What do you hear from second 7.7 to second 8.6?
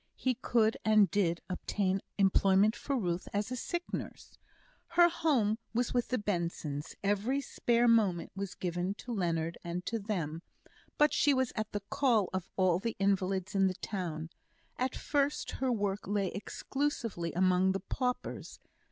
moment was